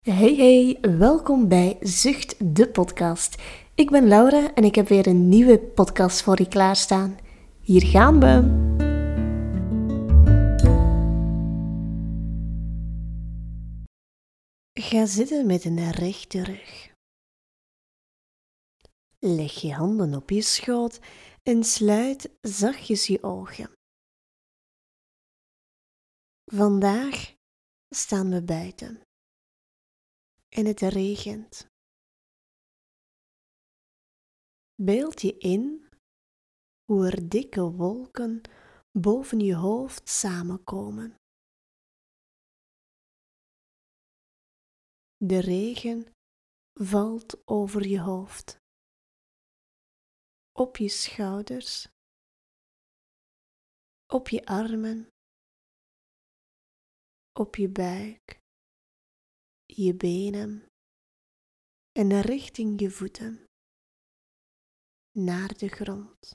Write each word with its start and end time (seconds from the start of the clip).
Hey 0.00 0.34
hey, 0.34 0.78
welkom 0.98 1.48
bij 1.48 1.76
Zucht 1.80 2.54
de 2.54 2.70
podcast. 2.70 3.42
Ik 3.74 3.90
ben 3.90 4.08
Laura 4.08 4.54
en 4.54 4.64
ik 4.64 4.74
heb 4.74 4.88
weer 4.88 5.06
een 5.06 5.28
nieuwe 5.28 5.58
podcast 5.58 6.22
voor 6.22 6.40
je 6.40 6.48
klaarstaan. 6.48 7.18
Hier 7.60 7.82
gaan 7.82 8.20
we. 8.20 8.34
Ga 14.72 15.06
zitten 15.06 15.46
met 15.46 15.64
een 15.64 15.90
rechte 15.90 16.44
rug. 16.44 16.92
Leg 19.18 19.52
je 19.52 19.72
handen 19.72 20.14
op 20.14 20.30
je 20.30 20.42
schoot 20.42 21.00
en 21.42 21.64
sluit 21.64 22.30
zachtjes 22.40 23.06
je 23.06 23.22
ogen. 23.22 23.70
Vandaag 26.44 27.34
staan 27.88 28.30
we 28.30 28.42
buiten 28.42 29.00
en 30.50 30.66
het 30.66 30.80
regent. 30.80 31.68
Beeld 34.74 35.20
je 35.20 35.38
in 35.38 35.88
hoe 36.84 37.06
er 37.10 37.28
dikke 37.28 37.70
wolken 37.70 38.40
boven 38.92 39.40
je 39.40 39.54
hoofd 39.54 40.08
samenkomen. 40.08 41.14
De 45.16 45.40
regen 45.40 46.14
valt 46.72 47.46
over 47.48 47.86
je 47.86 48.00
hoofd, 48.00 48.58
op 50.52 50.76
je 50.76 50.88
schouders, 50.88 51.88
op 54.06 54.28
je 54.28 54.44
armen, 54.44 55.08
op 57.32 57.56
je 57.56 57.68
buik 57.68 58.39
je 59.74 59.94
benen 59.94 60.66
en 61.92 62.20
richting 62.20 62.80
je 62.80 62.90
voeten 62.90 63.44
naar 65.10 65.58
de 65.58 65.68
grond. 65.68 66.34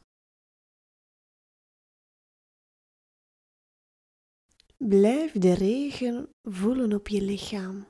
Blijf 4.77 5.31
de 5.31 5.53
regen 5.53 6.29
voelen 6.41 6.93
op 6.93 7.07
je 7.07 7.21
lichaam, 7.21 7.87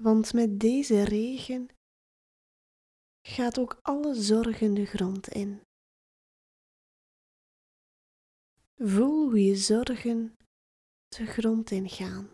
want 0.00 0.32
met 0.32 0.60
deze 0.60 1.04
regen 1.04 1.68
gaat 3.26 3.58
ook 3.58 3.78
alle 3.82 4.14
zorgen 4.14 4.74
de 4.74 4.86
grond 4.86 5.28
in. 5.28 5.62
Voel 8.74 9.30
hoe 9.30 9.44
je 9.44 9.56
zorgen 9.56 10.36
de 11.08 11.26
grond 11.26 11.70
ingaan. 11.70 12.33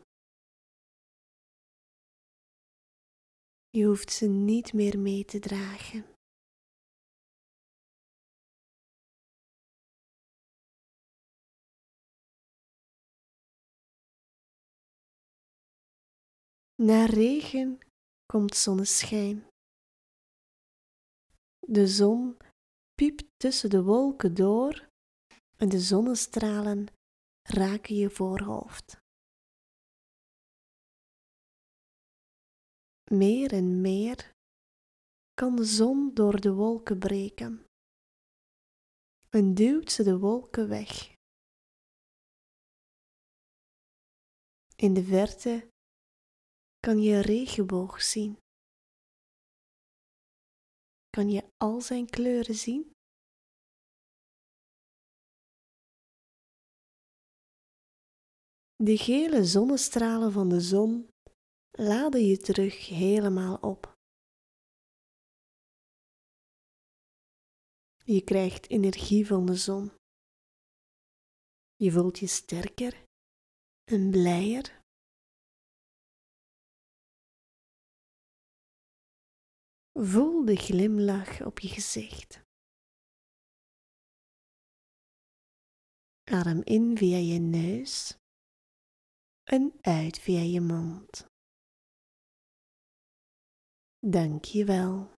Je 3.72 3.84
hoeft 3.84 4.12
ze 4.12 4.26
niet 4.26 4.72
meer 4.72 4.98
mee 4.98 5.24
te 5.24 5.38
dragen. 5.38 6.04
Na 16.74 17.04
regen 17.04 17.78
komt 18.26 18.56
zonneschijn. 18.56 19.46
De 21.58 21.86
zon 21.86 22.36
piept 22.94 23.24
tussen 23.36 23.70
de 23.70 23.82
wolken 23.82 24.34
door 24.34 24.88
en 25.56 25.68
de 25.68 25.80
zonnestralen 25.80 26.86
raken 27.42 27.94
je 27.94 28.10
voorhoofd. 28.10 29.00
Meer 33.14 33.52
en 33.52 33.80
meer 33.80 34.32
kan 35.34 35.56
de 35.56 35.64
zon 35.64 36.14
door 36.14 36.40
de 36.40 36.52
wolken 36.52 36.98
breken 36.98 37.64
en 39.30 39.54
duwt 39.54 39.92
ze 39.92 40.02
de 40.02 40.18
wolken 40.18 40.68
weg. 40.68 41.14
In 44.76 44.94
de 44.94 45.04
verte 45.04 45.70
kan 46.78 47.02
je 47.02 47.12
een 47.12 47.20
regenboog 47.20 48.02
zien. 48.02 48.38
Kan 51.10 51.30
je 51.30 51.50
al 51.56 51.80
zijn 51.80 52.06
kleuren 52.06 52.54
zien? 52.54 52.92
De 58.76 58.96
gele 58.96 59.44
zonnestralen 59.44 60.32
van 60.32 60.48
de 60.48 60.60
zon 60.60 61.09
laden 61.80 62.26
je 62.26 62.36
terug 62.36 62.86
helemaal 62.86 63.56
op. 63.56 63.98
Je 68.04 68.24
krijgt 68.24 68.70
energie 68.70 69.26
van 69.26 69.46
de 69.46 69.54
zon. 69.54 69.92
Je 71.76 71.90
voelt 71.92 72.18
je 72.18 72.26
sterker 72.26 73.04
en 73.84 74.10
blijer. 74.10 74.82
Voel 79.92 80.44
de 80.44 80.56
glimlach 80.56 81.44
op 81.44 81.58
je 81.58 81.68
gezicht. 81.68 82.42
Adem 86.24 86.62
in 86.62 86.96
via 86.96 87.16
je 87.16 87.38
neus 87.38 88.16
en 89.42 89.78
uit 89.80 90.18
via 90.18 90.40
je 90.40 90.60
mond. 90.60 91.29
Dank 94.02 94.44
je 94.44 94.64
wel. 94.64 95.10